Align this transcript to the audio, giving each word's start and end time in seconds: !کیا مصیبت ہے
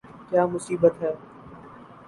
!کیا 0.29 0.43
مصیبت 0.47 0.93
ہے 1.01 1.11